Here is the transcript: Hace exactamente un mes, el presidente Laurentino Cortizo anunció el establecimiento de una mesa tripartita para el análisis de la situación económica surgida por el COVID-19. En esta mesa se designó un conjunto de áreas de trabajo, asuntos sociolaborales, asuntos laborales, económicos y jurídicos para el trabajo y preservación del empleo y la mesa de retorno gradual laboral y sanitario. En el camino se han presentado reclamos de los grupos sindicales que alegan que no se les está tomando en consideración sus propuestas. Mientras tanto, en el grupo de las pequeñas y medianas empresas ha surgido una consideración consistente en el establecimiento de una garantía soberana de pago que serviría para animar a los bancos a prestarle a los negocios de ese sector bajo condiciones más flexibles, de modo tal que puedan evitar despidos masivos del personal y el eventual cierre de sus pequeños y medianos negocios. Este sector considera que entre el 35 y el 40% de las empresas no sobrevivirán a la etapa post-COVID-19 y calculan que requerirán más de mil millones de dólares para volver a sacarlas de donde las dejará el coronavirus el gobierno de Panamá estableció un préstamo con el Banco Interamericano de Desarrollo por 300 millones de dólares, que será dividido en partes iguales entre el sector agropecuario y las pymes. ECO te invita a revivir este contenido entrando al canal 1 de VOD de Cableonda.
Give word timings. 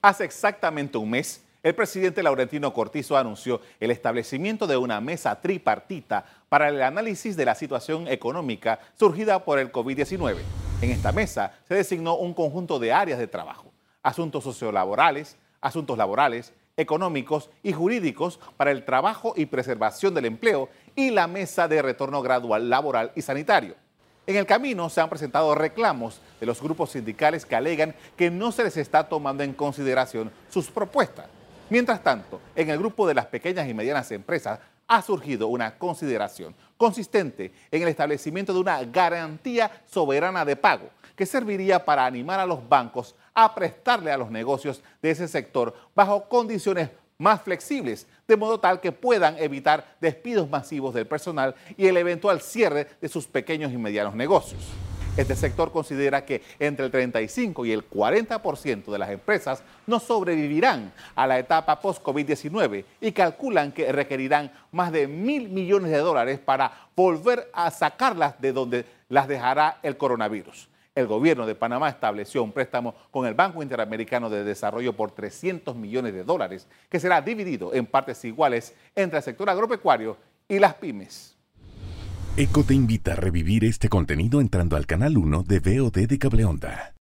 Hace 0.00 0.24
exactamente 0.24 0.96
un 0.96 1.10
mes, 1.10 1.42
el 1.60 1.74
presidente 1.74 2.22
Laurentino 2.22 2.72
Cortizo 2.72 3.16
anunció 3.16 3.60
el 3.80 3.90
establecimiento 3.90 4.68
de 4.68 4.76
una 4.76 5.00
mesa 5.00 5.40
tripartita 5.40 6.24
para 6.48 6.68
el 6.68 6.80
análisis 6.82 7.36
de 7.36 7.44
la 7.44 7.56
situación 7.56 8.06
económica 8.06 8.78
surgida 8.94 9.44
por 9.44 9.58
el 9.58 9.72
COVID-19. 9.72 10.36
En 10.82 10.90
esta 10.92 11.10
mesa 11.10 11.52
se 11.66 11.74
designó 11.74 12.14
un 12.14 12.32
conjunto 12.32 12.78
de 12.78 12.92
áreas 12.92 13.18
de 13.18 13.26
trabajo, 13.26 13.72
asuntos 14.00 14.44
sociolaborales, 14.44 15.36
asuntos 15.60 15.98
laborales, 15.98 16.52
económicos 16.76 17.50
y 17.64 17.72
jurídicos 17.72 18.38
para 18.56 18.70
el 18.70 18.84
trabajo 18.84 19.34
y 19.34 19.46
preservación 19.46 20.14
del 20.14 20.26
empleo 20.26 20.68
y 20.94 21.10
la 21.10 21.26
mesa 21.26 21.66
de 21.66 21.82
retorno 21.82 22.22
gradual 22.22 22.70
laboral 22.70 23.10
y 23.16 23.22
sanitario. 23.22 23.74
En 24.28 24.36
el 24.36 24.44
camino 24.44 24.90
se 24.90 25.00
han 25.00 25.08
presentado 25.08 25.54
reclamos 25.54 26.20
de 26.38 26.44
los 26.44 26.60
grupos 26.60 26.90
sindicales 26.90 27.46
que 27.46 27.56
alegan 27.56 27.94
que 28.14 28.30
no 28.30 28.52
se 28.52 28.62
les 28.62 28.76
está 28.76 29.08
tomando 29.08 29.42
en 29.42 29.54
consideración 29.54 30.30
sus 30.50 30.70
propuestas. 30.70 31.24
Mientras 31.70 32.02
tanto, 32.02 32.38
en 32.54 32.68
el 32.68 32.76
grupo 32.76 33.08
de 33.08 33.14
las 33.14 33.24
pequeñas 33.24 33.66
y 33.66 33.72
medianas 33.72 34.12
empresas 34.12 34.60
ha 34.86 35.00
surgido 35.00 35.48
una 35.48 35.78
consideración 35.78 36.54
consistente 36.76 37.54
en 37.70 37.80
el 37.80 37.88
establecimiento 37.88 38.52
de 38.52 38.60
una 38.60 38.84
garantía 38.84 39.70
soberana 39.86 40.44
de 40.44 40.56
pago 40.56 40.90
que 41.16 41.24
serviría 41.24 41.82
para 41.82 42.04
animar 42.04 42.38
a 42.38 42.44
los 42.44 42.68
bancos 42.68 43.14
a 43.32 43.54
prestarle 43.54 44.12
a 44.12 44.18
los 44.18 44.30
negocios 44.30 44.82
de 45.00 45.10
ese 45.10 45.26
sector 45.26 45.74
bajo 45.94 46.28
condiciones 46.28 46.90
más 47.18 47.42
flexibles, 47.42 48.06
de 48.28 48.36
modo 48.36 48.60
tal 48.60 48.80
que 48.80 48.92
puedan 48.92 49.36
evitar 49.38 49.96
despidos 50.00 50.48
masivos 50.48 50.94
del 50.94 51.06
personal 51.06 51.56
y 51.76 51.86
el 51.86 51.96
eventual 51.96 52.40
cierre 52.40 52.86
de 53.00 53.08
sus 53.08 53.26
pequeños 53.26 53.72
y 53.72 53.76
medianos 53.76 54.14
negocios. 54.14 54.62
Este 55.16 55.34
sector 55.34 55.72
considera 55.72 56.24
que 56.24 56.42
entre 56.60 56.84
el 56.84 56.92
35 56.92 57.66
y 57.66 57.72
el 57.72 57.90
40% 57.90 58.84
de 58.84 58.98
las 58.98 59.10
empresas 59.10 59.64
no 59.88 59.98
sobrevivirán 59.98 60.92
a 61.16 61.26
la 61.26 61.40
etapa 61.40 61.80
post-COVID-19 61.80 62.84
y 63.00 63.10
calculan 63.10 63.72
que 63.72 63.90
requerirán 63.90 64.52
más 64.70 64.92
de 64.92 65.08
mil 65.08 65.48
millones 65.48 65.90
de 65.90 65.98
dólares 65.98 66.38
para 66.38 66.70
volver 66.94 67.50
a 67.52 67.72
sacarlas 67.72 68.40
de 68.40 68.52
donde 68.52 68.84
las 69.08 69.26
dejará 69.26 69.80
el 69.82 69.96
coronavirus 69.96 70.68
el 70.98 71.06
gobierno 71.06 71.46
de 71.46 71.54
Panamá 71.54 71.88
estableció 71.88 72.42
un 72.42 72.50
préstamo 72.50 72.94
con 73.12 73.24
el 73.24 73.34
Banco 73.34 73.62
Interamericano 73.62 74.28
de 74.28 74.42
Desarrollo 74.42 74.94
por 74.94 75.12
300 75.12 75.76
millones 75.76 76.12
de 76.12 76.24
dólares, 76.24 76.66
que 76.88 76.98
será 76.98 77.22
dividido 77.22 77.72
en 77.72 77.86
partes 77.86 78.24
iguales 78.24 78.74
entre 78.96 79.18
el 79.18 79.22
sector 79.22 79.48
agropecuario 79.48 80.16
y 80.48 80.58
las 80.58 80.74
pymes. 80.74 81.36
ECO 82.36 82.64
te 82.64 82.74
invita 82.74 83.12
a 83.12 83.16
revivir 83.16 83.64
este 83.64 83.88
contenido 83.88 84.40
entrando 84.40 84.76
al 84.76 84.86
canal 84.86 85.16
1 85.16 85.44
de 85.44 85.60
VOD 85.60 86.06
de 86.08 86.18
Cableonda. 86.18 86.94